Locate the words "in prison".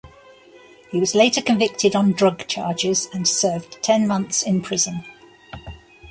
4.41-5.05